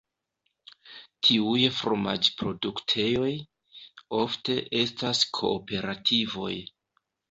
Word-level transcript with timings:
Tiuj 1.27 1.65
fromaĝ-produktejoj, 1.81 3.31
ofte 4.25 4.61
estas 4.85 5.27
kooperativoj. 5.43 6.55